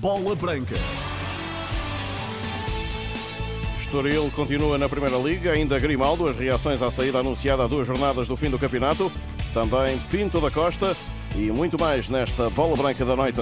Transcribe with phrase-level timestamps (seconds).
[0.00, 0.76] Bola Branca.
[3.76, 8.28] Estoril continua na Primeira Liga, ainda Grimaldo, as reações à saída anunciada a duas jornadas
[8.28, 9.10] do fim do campeonato,
[9.52, 10.96] também Pinto da Costa
[11.34, 13.40] e muito mais nesta Bola Branca da Noite.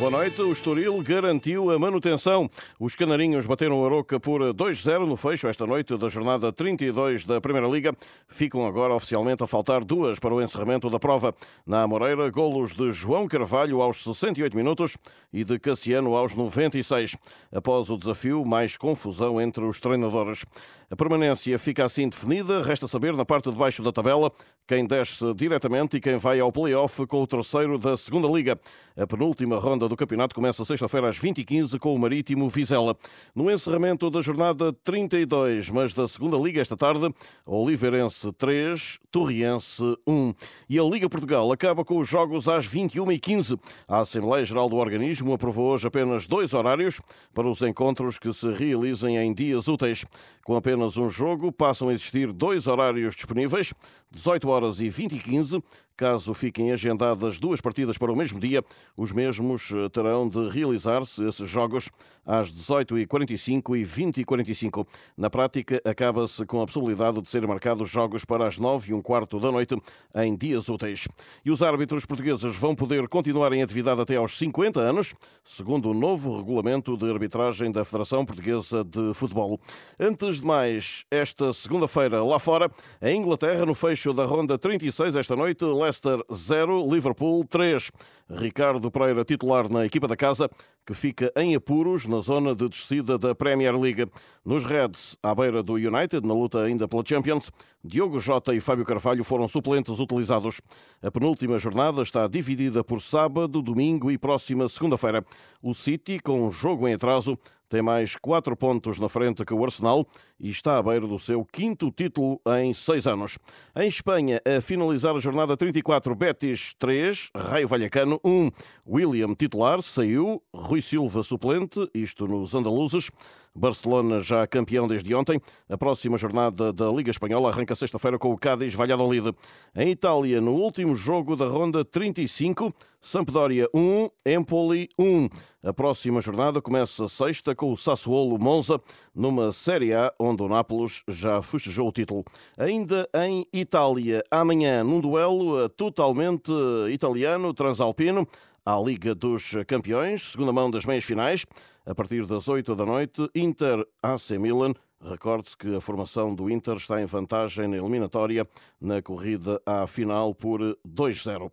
[0.00, 0.40] Boa noite.
[0.40, 2.48] O Estoril garantiu a manutenção.
[2.78, 7.38] Os canarinhos bateram a Aroca por 2-0 no fecho esta noite da jornada 32 da
[7.38, 7.94] Primeira Liga.
[8.26, 11.34] Ficam agora oficialmente a faltar duas para o encerramento da prova.
[11.66, 14.96] Na Amoreira, golos de João Carvalho aos 68 minutos
[15.30, 17.18] e de Cassiano aos 96.
[17.52, 20.46] Após o desafio, mais confusão entre os treinadores.
[20.90, 22.62] A permanência fica assim definida.
[22.62, 24.32] Resta saber, na parte de baixo da tabela,
[24.70, 28.56] quem desce diretamente e quem vai ao play-off com o terceiro da Segunda Liga.
[28.96, 32.96] A penúltima ronda do campeonato começa sexta-feira às 20h15 com o Marítimo Vizela.
[33.34, 37.12] No encerramento da jornada 32, mas da segunda Liga esta tarde,
[37.44, 40.34] Oliveirense 3, Torriense 1.
[40.68, 43.58] E a Liga Portugal acaba com os jogos às 21h15.
[43.88, 47.00] A Assembleia Geral do Organismo aprovou hoje apenas dois horários
[47.34, 50.04] para os encontros que se realizem em dias úteis.
[50.44, 53.74] Com apenas um jogo, passam a existir dois horários disponíveis,
[54.12, 55.62] 18 horas e 20 e 15,
[56.00, 58.64] Caso fiquem agendadas duas partidas para o mesmo dia,
[58.96, 61.90] os mesmos eh, terão de realizar-se esses jogos
[62.24, 64.86] às 18h45 e 20h45.
[65.14, 69.02] Na prática, acaba-se com a possibilidade de ser marcados jogos para as 9 e um
[69.02, 69.76] quarto da noite
[70.14, 71.06] em dias úteis.
[71.44, 75.14] E os árbitros portugueses vão poder continuar em atividade até aos 50 anos,
[75.44, 79.60] segundo o novo regulamento de arbitragem da Federação Portuguesa de Futebol.
[79.98, 82.70] Antes de mais, esta segunda-feira, lá fora,
[83.02, 87.90] em Inglaterra, no fecho da ronda 36, esta noite, Leicester 0, Liverpool 3.
[88.30, 90.48] Ricardo Pereira, titular na equipa da casa,
[90.86, 94.06] que fica em apuros na zona de descida da Premier League.
[94.44, 97.50] Nos Reds, à beira do United, na luta ainda pela Champions,
[97.82, 100.60] Diogo Jota e Fábio Carvalho foram suplentes utilizados.
[101.02, 105.24] A penúltima jornada está dividida por sábado, domingo e próxima segunda-feira.
[105.60, 107.36] O City, com um jogo em atraso,
[107.70, 110.04] tem mais quatro pontos na frente que o Arsenal
[110.40, 113.38] e está à beira do seu quinto título em seis anos.
[113.76, 118.50] Em Espanha, a finalizar a jornada 34, Betis 3, Raio Vallecano 1.
[118.84, 123.08] William titular saiu, Rui Silva suplente, isto nos andaluzes.
[123.54, 125.40] Barcelona já campeão desde ontem.
[125.68, 129.34] A próxima jornada da Liga Espanhola arranca sexta-feira com o Cádiz Valladolid.
[129.74, 135.28] Em Itália, no último jogo da ronda 35, Sampdoria 1, Empoli 1.
[135.62, 138.80] A próxima jornada começa sexta com o Sassuolo Monza,
[139.14, 142.24] numa Série A onde o Nápoles já festejou o título.
[142.58, 146.52] Ainda em Itália, amanhã, num duelo totalmente
[146.90, 148.26] italiano, transalpino,
[148.70, 151.44] à Liga dos Campeões, segunda mão das meias finais,
[151.84, 154.74] a partir das 8 da noite, Inter AC Milan.
[155.02, 158.46] Recorde-se que a formação do Inter está em vantagem na eliminatória
[158.80, 161.50] na corrida à final por 2-0.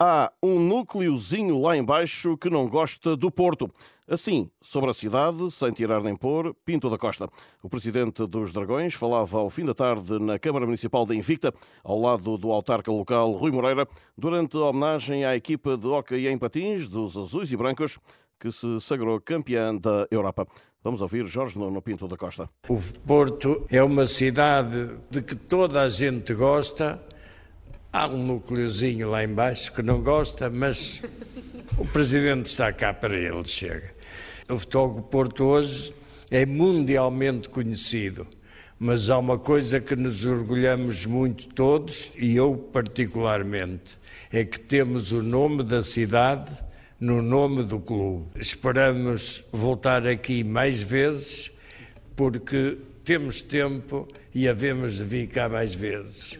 [0.00, 3.70] Há um núcleozinho lá embaixo que não gosta do Porto.
[4.10, 7.28] Assim, sobre a cidade, sem tirar nem pôr, Pinto da Costa.
[7.62, 11.52] O presidente dos Dragões falava ao fim da tarde na Câmara Municipal de Invicta,
[11.84, 13.86] ao lado do autarca local Rui Moreira,
[14.16, 17.98] durante a homenagem à equipa de hóquei em patins dos azuis e brancos,
[18.40, 20.46] que se sagrou campeã da Europa.
[20.82, 22.48] Vamos ouvir Jorge Nuno Pinto da Costa.
[22.66, 26.98] O Porto é uma cidade de que toda a gente gosta.
[27.92, 31.02] Há um núcleozinho lá embaixo que não gosta, mas
[31.76, 33.97] o presidente está cá para ele, chega.
[34.50, 35.92] O Futebol Porto hoje
[36.30, 38.26] é mundialmente conhecido,
[38.78, 43.98] mas há uma coisa que nos orgulhamos muito todos, e eu particularmente,
[44.32, 46.50] é que temos o nome da cidade
[46.98, 48.24] no nome do clube.
[48.36, 51.52] Esperamos voltar aqui mais vezes,
[52.16, 56.38] porque temos tempo e havemos de vir cá mais vezes.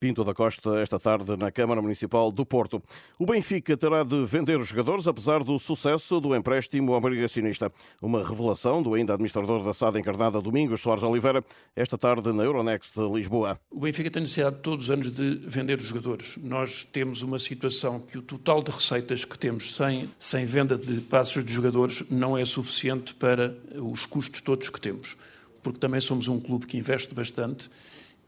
[0.00, 2.80] Pinto da Costa esta tarde na Câmara Municipal do Porto.
[3.18, 7.72] O Benfica terá de vender os jogadores apesar do sucesso do empréstimo obrigacionista.
[8.00, 11.44] Uma revelação do ainda administrador da SAD encarnada Domingos Soares Oliveira
[11.74, 13.58] esta tarde na Euronext de Lisboa.
[13.72, 16.36] O Benfica tem necessidade todos os anos de vender os jogadores.
[16.36, 21.00] Nós temos uma situação que o total de receitas que temos sem, sem venda de
[21.00, 25.16] passos de jogadores não é suficiente para os custos todos que temos.
[25.60, 27.68] Porque também somos um clube que investe bastante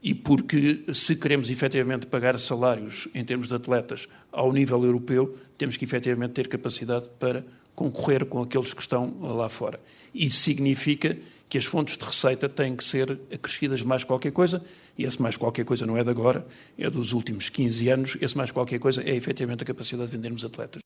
[0.01, 5.77] e porque, se queremos efetivamente pagar salários em termos de atletas ao nível europeu, temos
[5.77, 7.45] que efetivamente ter capacidade para
[7.75, 9.79] concorrer com aqueles que estão lá fora.
[10.13, 11.17] Isso significa
[11.47, 14.63] que as fontes de receita têm que ser acrescidas mais qualquer coisa
[14.97, 16.45] E esse mais qualquer coisa não é de agora,
[16.77, 18.17] é dos últimos 15 anos.
[18.21, 20.81] Esse mais qualquer coisa é efetivamente a capacidade de vendermos atletas.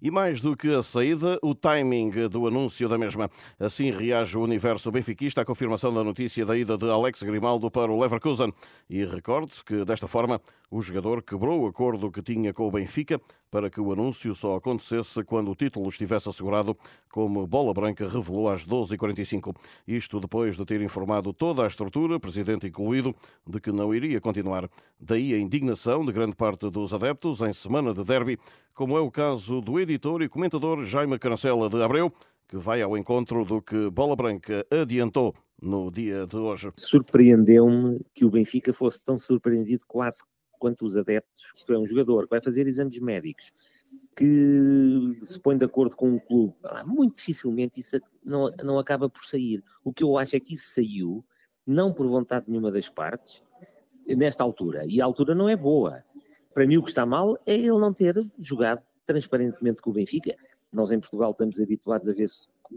[0.00, 3.30] E mais do que a saída, o timing do anúncio da mesma.
[3.58, 7.90] Assim reage o universo benfiquista à confirmação da notícia da ida de Alex Grimaldo para
[7.90, 8.52] o Leverkusen.
[8.90, 10.40] E recorde-se que, desta forma,
[10.70, 13.20] o jogador quebrou o acordo que tinha com o Benfica
[13.50, 16.76] para que o anúncio só acontecesse quando o título estivesse assegurado,
[17.10, 19.54] como Bola Branca revelou às 12h45.
[19.86, 23.14] Isto depois de ter informado toda a estrutura, presidente incluído,
[23.46, 24.68] de que não iria continuar.
[25.00, 28.38] Daí a indignação de grande parte dos adeptos em semana de derby,
[28.74, 32.12] como é o caso do editor e comentador Jaime Cancela de Abreu,
[32.48, 36.72] que vai ao encontro do que Bola Branca adiantou no dia de hoje.
[36.76, 40.24] Surpreendeu-me que o Benfica fosse tão surpreendido quase
[40.58, 41.52] quanto os adeptos.
[41.54, 43.52] Isto é, um jogador que vai fazer exames médicos,
[44.16, 49.08] que se põe de acordo com o clube, ah, muito dificilmente isso não, não acaba
[49.08, 49.62] por sair.
[49.84, 51.24] O que eu acho é que isso saiu,
[51.64, 53.40] não por vontade nenhuma das partes,
[54.08, 54.84] nesta altura.
[54.84, 56.02] E a altura não é boa.
[56.52, 60.34] Para mim, o que está mal é ele não ter jogado transparentemente com o Benfica.
[60.72, 62.28] Nós em Portugal estamos habituados a ver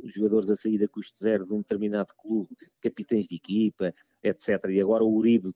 [0.06, 2.50] jogadores a sair a custo zero de um determinado clube,
[2.80, 3.94] capitães de equipa,
[4.24, 4.66] etc.
[4.70, 5.50] E agora o Uribe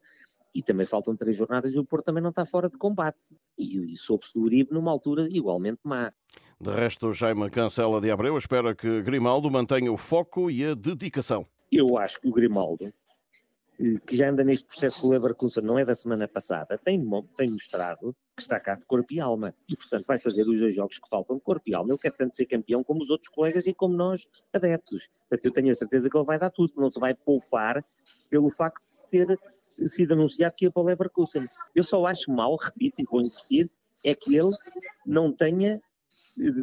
[0.55, 3.35] e também faltam três jornadas e o Porto também não está fora de combate.
[3.57, 6.11] E, e soube-se do Uribe numa altura igualmente má.
[6.59, 11.45] De resto, Jaime Cancela de Abreu espera que Grimaldo mantenha o foco e a dedicação.
[11.71, 12.93] Eu acho que o Grimaldo,
[13.77, 17.03] que já anda neste processo o Leverkusen, não é da semana passada, tem,
[17.35, 19.53] tem mostrado que está cá de corpo e alma.
[19.67, 21.91] E, portanto, vai fazer os dois jogos que faltam de corpo e alma.
[21.91, 25.09] Ele quer tanto ser campeão como os outros colegas e como nós, adeptos.
[25.29, 26.73] Portanto, eu tenho a certeza que ele vai dar tudo.
[26.77, 27.83] Não se vai poupar
[28.29, 28.81] pelo facto
[29.11, 29.39] de ter
[29.85, 31.47] sido anunciado que ia para o Leverkusen.
[31.75, 33.69] Eu só acho mal, repito e vou insistir,
[34.03, 34.51] é que ele
[35.05, 35.81] não tenha eh,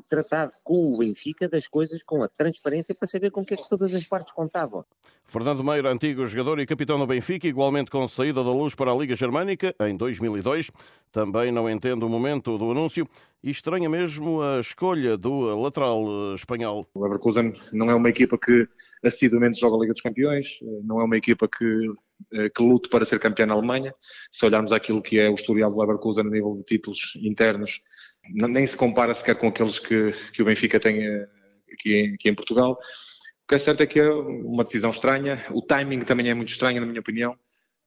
[0.08, 3.56] tratado com o Benfica das coisas com a transparência para saber com o que é
[3.56, 4.84] que todas as partes contavam.
[5.24, 8.94] Fernando Meira, antigo jogador e capitão do Benfica, igualmente com saída da luz para a
[8.96, 10.70] Liga Germânica em 2002,
[11.12, 13.08] também não entende o momento do anúncio
[13.42, 16.86] e estranha mesmo a escolha do lateral eh, espanhol.
[16.94, 18.68] O Leverkusen não é uma equipa que
[19.04, 21.90] assiduamente joga a Liga dos Campeões, eh, não é uma equipa que
[22.32, 23.94] eh, que lute para ser campeão na Alemanha.
[24.30, 27.80] Se olharmos aquilo que é o historial do Leverkusen a nível de títulos internos,
[28.28, 31.28] nem se compara sequer com aqueles que, que o Benfica tem eh,
[31.72, 32.72] aqui em, aqui em Portugal.
[32.72, 36.50] O que é certo é que é uma decisão estranha, o timing também é muito
[36.50, 37.36] estranho, na minha opinião.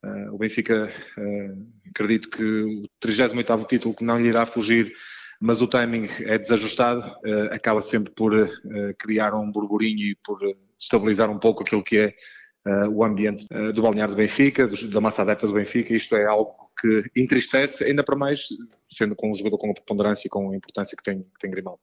[0.04, 4.94] Uh, o Benfica, uh, acredito que o 38 título que não lhe irá fugir,
[5.40, 8.34] mas o timing é desajustado, uh, acaba sempre por
[9.00, 10.40] criar um burburinho e por
[10.78, 12.14] estabilizar um pouco aquilo que é
[12.66, 15.94] uh, o ambiente uh, do balneário do Benfica, da massa adepta do Benfica.
[15.94, 18.48] Isto é algo que entristece, ainda para mais
[18.90, 21.52] sendo com um jogador com a preponderância e com a importância que tem, que tem
[21.52, 21.80] Grimaldo.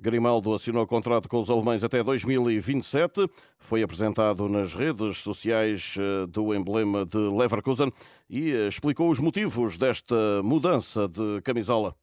[0.00, 3.28] Grimaldo assinou contrato com os alemães até 2027.
[3.58, 7.92] Foi apresentado nas redes sociais eh, do emblema de Leverkusen
[8.30, 10.14] e explicou os motivos desta
[10.44, 11.96] mudança de camisola.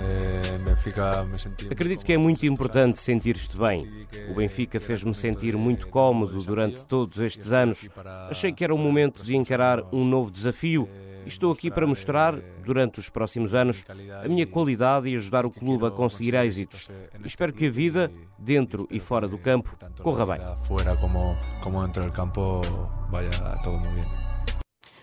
[0.00, 3.86] Eh, Acredito que é muito importante sentir-te bem.
[4.30, 7.86] O Benfica fez-me sentir muito cómodo durante todos estes anos.
[8.30, 10.88] Achei que era o momento de encarar um novo desafio
[11.28, 12.34] Estou aqui para mostrar,
[12.64, 13.84] durante os próximos anos,
[14.24, 16.88] a minha qualidade e ajudar o clube a conseguir êxitos.
[17.22, 20.40] espero que a vida, dentro e fora do campo, corra bem.
[20.62, 22.62] Fora como, como dentro do campo,
[23.10, 23.30] vaya
[23.62, 24.28] tudo muito bem.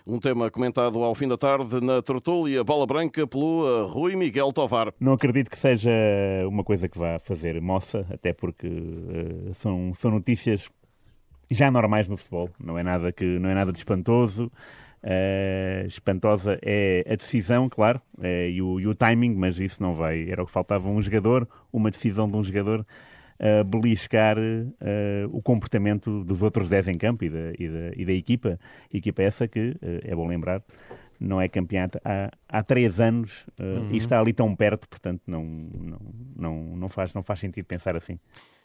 [0.07, 4.51] Um tema comentado ao fim da tarde na tertúlia Bola Branca pelo eh, Rui Miguel
[4.51, 4.91] Tovar.
[4.99, 5.91] Não acredito que seja
[6.47, 10.69] uma coisa que vá fazer moça, até porque uh, são, são notícias
[11.51, 12.49] já normais no futebol.
[12.59, 14.51] Não é nada que não é nada de espantoso.
[15.05, 19.93] Uh, espantosa é a decisão, claro, uh, e, o, e, o, timing, mas isso não
[19.93, 20.27] vai.
[20.27, 25.43] Era o que faltava um jogador, uma decisão de um jogador uh, beliscar uh, o
[25.43, 28.59] comportamento dos outros 10 em campo e da, e da, e da equipa.
[28.91, 30.63] equipa essa que, é bom lembrar,
[31.19, 33.91] não é campeã há, há três anos uhum.
[33.91, 35.99] e está ali tão perto, portanto não, não,
[36.35, 38.17] não, não, faz, não faz sentido pensar assim.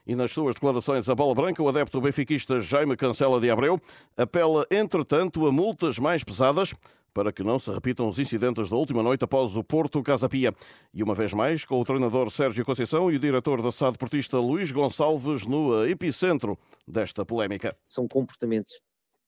[0.07, 3.81] E nas suas declarações a bola branca, o adepto benfiquista Jaime Cancela de Abreu
[4.17, 6.75] apela, entretanto, a multas mais pesadas
[7.13, 10.55] para que não se repitam os incidentes da última noite após o Porto Casa Pia.
[10.95, 14.39] E uma vez mais, com o treinador Sérgio Conceição e o diretor da SAD Portista
[14.39, 17.77] Luís Gonçalves no epicentro desta polémica.
[17.85, 18.81] São comportamentos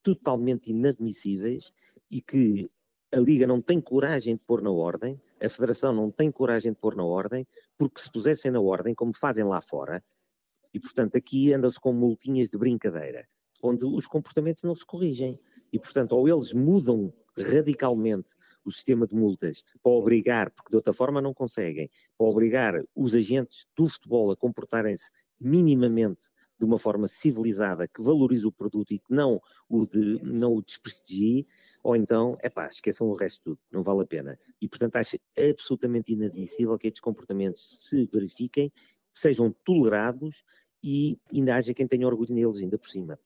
[0.03, 1.73] totalmente inadmissíveis
[2.11, 2.71] e que
[3.13, 6.79] a Liga não tem coragem de pôr na ordem, a Federação não tem coragem de
[6.79, 10.03] pôr na ordem, porque se pusessem na ordem, como fazem lá fora,
[10.73, 13.27] e, portanto, aqui anda-se com multinhas de brincadeira,
[13.63, 15.39] onde os comportamentos não se corrigem.
[15.73, 20.93] E, portanto, ou eles mudam radicalmente o sistema de multas para obrigar, porque de outra
[20.93, 25.11] forma não conseguem, para obrigar os agentes do futebol a comportarem-se
[25.41, 26.23] minimamente
[26.59, 30.63] de uma forma civilizada, que valorize o produto e que não o, de, não o
[30.63, 31.45] desprestigie,
[31.83, 34.39] ou então, é pá, esqueçam o resto tudo, não vale a pena.
[34.61, 38.71] E, portanto, acho absolutamente inadmissível que estes comportamentos se verifiquem,
[39.13, 40.45] sejam tolerados
[40.83, 43.19] e ainda haja quem tenha orgulho neles, ainda por cima.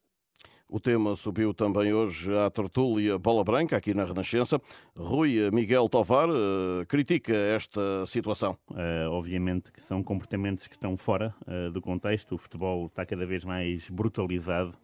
[0.69, 4.61] O tema subiu também hoje à tertúlia Bola Branca, aqui na Renascença.
[4.97, 8.59] Rui Miguel Tovar uh, critica esta situação.
[8.73, 12.35] Uh, obviamente que são comportamentos que estão fora uh, do contexto.
[12.35, 14.75] O futebol está cada vez mais brutalizado.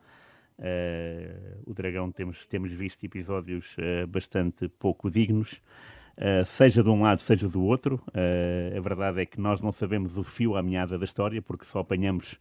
[1.67, 3.75] o Dragão temos, temos visto episódios
[4.09, 5.61] bastante pouco dignos.
[6.45, 8.03] Seja de um lado, seja do outro.
[8.77, 11.81] a verdade é que nós não sabemos o fio à meada da história, porque só
[11.81, 12.39] apanhamos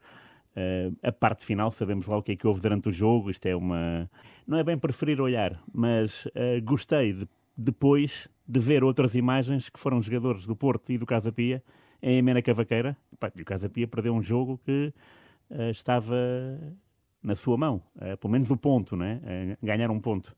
[0.51, 3.31] Uh, a parte final, sabemos lá o que é que houve durante o jogo.
[3.31, 4.09] Isto é uma.
[4.45, 9.79] Não é bem preferir olhar, mas uh, gostei de, depois de ver outras imagens que
[9.79, 11.63] foram jogadores do Porto e do Casa Pia
[12.01, 12.97] em Emena Cavaqueira.
[13.35, 14.93] E o Casa Pia perdeu um jogo que
[15.49, 16.15] uh, estava
[17.23, 17.83] na sua mão,
[18.19, 19.21] pelo menos o ponto, né?
[19.61, 20.35] ganhar um ponto.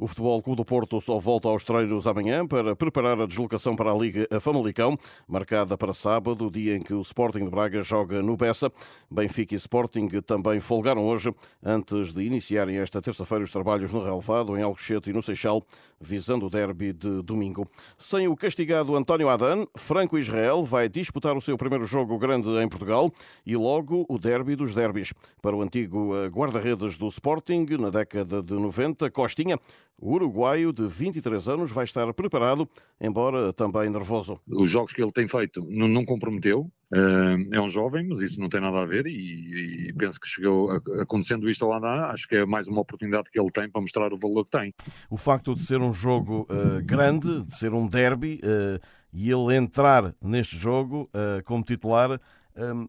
[0.00, 3.90] O Futebol Clube do Porto só volta aos treinos amanhã para preparar a deslocação para
[3.90, 8.36] a Liga Famalicão, marcada para sábado, dia em que o Sporting de Braga joga no
[8.36, 8.70] Bessa.
[9.10, 14.56] Benfica e Sporting também folgaram hoje, antes de iniciarem esta terça-feira os trabalhos no relevado,
[14.56, 15.64] em Alcochete e no Seixal,
[16.00, 17.68] visando o derby de domingo.
[17.96, 22.68] Sem o castigado António Adan, Franco Israel vai disputar o seu primeiro jogo grande em
[22.68, 23.10] Portugal
[23.44, 25.12] e logo o derby dos derbys.
[25.42, 29.58] Para o antigo eh, guarda-redes do Sporting, na década de 90, Costinha
[30.00, 32.68] o uruguaio de 23 anos vai estar preparado,
[33.00, 34.40] embora também nervoso.
[34.46, 36.70] Os jogos que ele tem feito não, comprometeu.
[36.90, 40.26] Uh, é um jovem, mas isso não tem nada a ver e, e penso que
[40.26, 40.70] chegou,
[41.02, 44.10] acontecendo isto ao Adá, acho que é mais uma oportunidade que ele tem para mostrar
[44.10, 44.72] o valor que tem.
[45.10, 48.80] O facto de ser um jogo uh, grande, de ser um derby, uh,
[49.12, 51.10] e ele entrar neste jogo
[51.46, 52.20] como titular,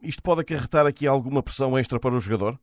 [0.04, 2.60] isto pode acarretar aqui alguma pressão extra para o jogador?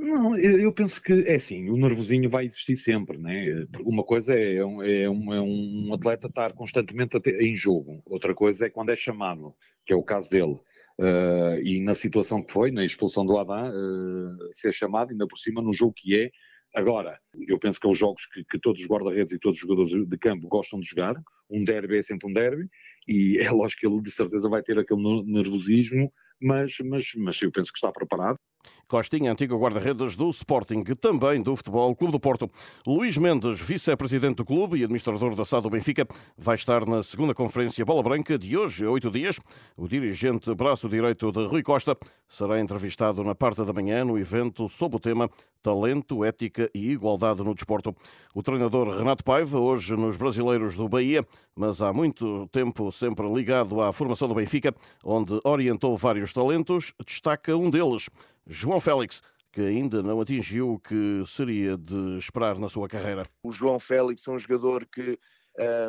[0.00, 3.66] Não, eu penso que é assim, o nervosinho vai existir sempre, né?
[3.84, 8.66] Uma coisa é um, é um, é um atleta estar constantemente em jogo, outra coisa
[8.66, 10.56] é quando é chamado, que é o caso dele.
[11.00, 15.36] Uh, e na situação que foi, na expulsão do Adam, uh, ser chamado, ainda por
[15.36, 16.30] cima, num jogo que é.
[16.76, 19.62] Agora, eu penso que é os jogos que, que todos os guarda-redes e todos os
[19.62, 21.14] jogadores de campo gostam de jogar.
[21.50, 22.68] Um derby é sempre um derby,
[23.08, 27.50] e é lógico que ele de certeza vai ter aquele nervosismo, mas, mas, mas eu
[27.50, 28.38] penso que está preparado.
[28.86, 32.50] Costinha, antigo guarda-redes do Sporting, também do Futebol Clube do Porto.
[32.86, 36.06] Luís Mendes, vice-presidente do clube e administrador da SAD do Benfica,
[36.36, 39.38] vai estar na segunda conferência Bola Branca de hoje, oito dias.
[39.76, 41.96] O dirigente braço direito de Rui Costa
[42.26, 45.30] será entrevistado na parte da manhã no evento sob o tema
[45.62, 47.94] Talento, Ética e Igualdade no Desporto.
[48.34, 53.80] O treinador Renato Paiva, hoje nos Brasileiros do Bahia, mas há muito tempo sempre ligado
[53.82, 58.08] à formação do Benfica, onde orientou vários talentos, destaca um deles,
[58.48, 63.26] João Félix, que ainda não atingiu o que seria de esperar na sua carreira.
[63.42, 65.18] O João Félix é um jogador que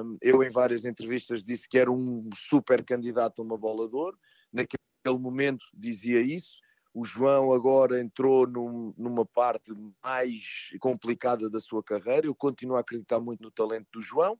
[0.03, 3.95] um, eu, em várias entrevistas, disse que era um super candidato a uma bola de
[3.95, 4.17] ouro.
[4.51, 4.79] Naquele
[5.19, 6.59] momento dizia isso.
[6.93, 9.71] O João agora entrou num, numa parte
[10.03, 12.27] mais complicada da sua carreira.
[12.27, 14.37] Eu continuo a acreditar muito no talento do João,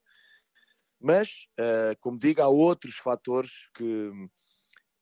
[1.00, 4.12] mas, uh, como digo, há outros fatores que,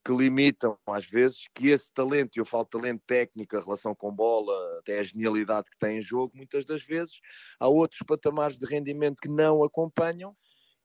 [0.08, 4.10] que limitam, às vezes, que esse talento, e eu falo talento técnico, a relação com
[4.10, 7.20] bola, até a genialidade que tem em jogo, muitas das vezes,
[7.60, 10.34] há outros patamares de rendimento que não acompanham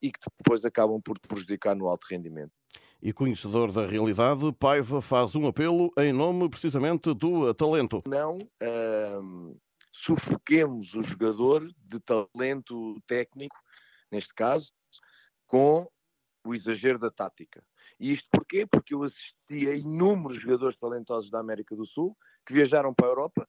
[0.03, 2.51] e que depois acabam por prejudicar no alto rendimento.
[3.01, 8.03] E conhecedor da realidade, Paiva faz um apelo em nome precisamente do talento.
[8.05, 8.39] Não
[9.21, 9.57] hum,
[9.93, 13.57] sufoquemos o jogador de talento técnico,
[14.11, 14.73] neste caso,
[15.47, 15.89] com
[16.45, 17.63] o exagero da tática.
[18.03, 18.67] E isto porquê?
[18.67, 23.11] Porque eu assisti a inúmeros jogadores talentosos da América do Sul que viajaram para a
[23.11, 23.49] Europa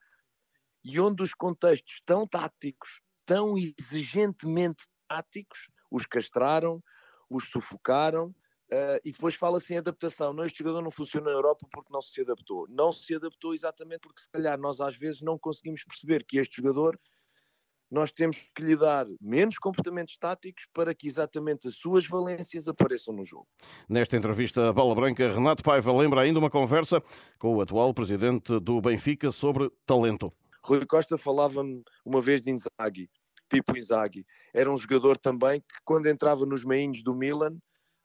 [0.84, 2.88] e onde os contextos tão táticos,
[3.26, 5.58] tão exigentemente táticos,
[5.90, 6.84] os castraram,
[7.28, 10.34] os sufocaram uh, e depois fala-se em adaptação.
[10.34, 12.68] Não, este jogador não funciona na Europa porque não se adaptou.
[12.70, 16.58] Não se adaptou exatamente porque se calhar nós às vezes não conseguimos perceber que este
[16.58, 17.00] jogador
[17.94, 23.14] nós temos que lhe dar menos comportamentos táticos para que exatamente as suas valências apareçam
[23.14, 23.48] no jogo.
[23.88, 27.04] Nesta entrevista à Bola Branca, Renato Paiva lembra ainda uma conversa
[27.38, 30.34] com o atual presidente do Benfica sobre talento.
[30.64, 33.12] Rui Costa falava-me uma vez de Inzaghi,
[33.48, 34.26] Pipo Inzaghi.
[34.52, 37.54] Era um jogador também que quando entrava nos meinhos do Milan,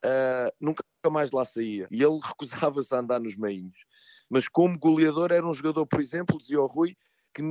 [0.05, 1.89] uh, nunca mais lá saía.
[1.91, 3.79] E ele recusava-se a andar nos meinhos.
[4.29, 6.95] Mas como goleador era um jogador, por exemplo, dizia o Rui,
[7.33, 7.43] que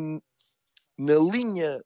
[0.99, 1.81] na linha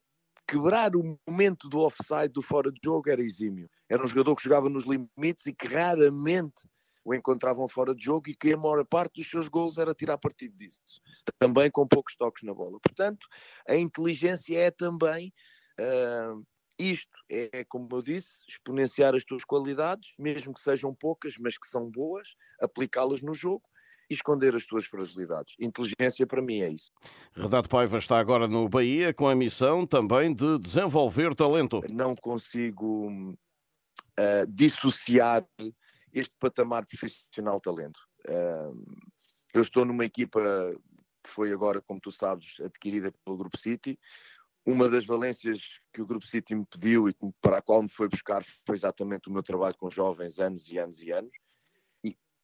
[0.52, 3.70] quebrar o momento do offside, do fora de jogo, era exímio.
[3.90, 6.68] Era um jogador que jogava nos limites e que raramente
[7.06, 10.18] o encontravam fora de jogo e que a maior parte dos seus gols era tirar
[10.18, 11.02] partido disso.
[11.40, 12.78] Também com poucos toques na bola.
[12.84, 13.26] Portanto,
[13.66, 15.34] a inteligência é também
[15.80, 16.46] uh,
[16.78, 17.18] isto.
[17.30, 21.90] É, como eu disse, exponenciar as tuas qualidades, mesmo que sejam poucas, mas que são
[21.90, 23.64] boas, aplicá-las no jogo
[24.12, 25.56] e esconder as tuas fragilidades.
[25.58, 26.92] Inteligência para mim é isso.
[27.34, 31.82] Renato Paiva está agora no Bahia com a missão também de desenvolver talento.
[31.90, 35.48] Não consigo uh, dissociar
[36.12, 38.02] este patamar profissional talento.
[38.28, 38.86] Uh,
[39.54, 40.42] eu estou numa equipa
[41.24, 43.98] que foi agora, como tu sabes, adquirida pelo Grupo City.
[44.66, 48.10] Uma das valências que o Grupo City me pediu e para a qual me foi
[48.10, 51.32] buscar foi exatamente o meu trabalho com jovens anos e anos e anos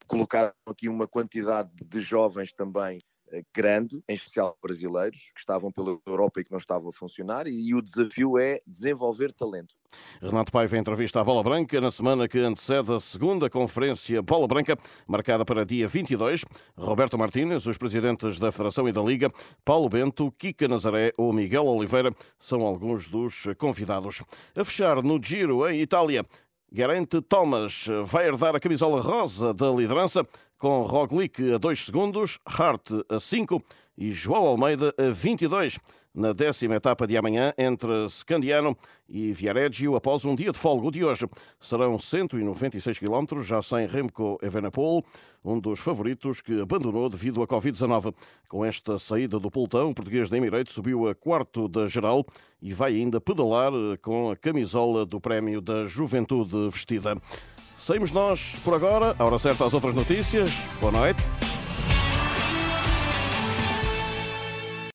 [0.08, 3.00] colocaram aqui uma quantidade de jovens também
[3.32, 7.46] eh, grande, em especial brasileiros, que estavam pela Europa e que não estavam a funcionar,
[7.48, 9.76] e o desafio é desenvolver talento.
[10.22, 14.78] Renato Paiva entrevista à Bola Branca na semana que antecede a segunda conferência Bola Branca,
[15.08, 16.46] marcada para dia 22.
[16.78, 19.32] Roberto Martínez, os presidentes da Federação e da Liga,
[19.64, 24.24] Paulo Bento, Kika Nazaré ou Miguel Oliveira são alguns dos convidados.
[24.56, 26.26] A fechar no Giro em Itália,
[26.72, 32.90] Garante Thomas vai herdar a camisola rosa da liderança com Roglic a 2 segundos, Hart
[33.10, 33.64] a 5
[33.98, 35.80] e João Almeida a 22
[36.18, 38.76] na décima etapa de amanhã entre Scandiano
[39.08, 41.28] e Viareggio após um dia de folga de hoje.
[41.60, 45.04] Serão 196 km, já sem Remco Evenepoel,
[45.46, 48.16] um dos favoritos que abandonou devido à Covid-19.
[48.50, 52.26] Com esta saída do pelotão, o português da Emirates subiu a quarto da geral
[52.60, 57.16] e vai ainda pedalar com a camisola do Prémio da Juventude vestida.
[57.76, 60.62] Saímos nós por agora, a hora certa às outras notícias.
[60.82, 61.22] Boa noite.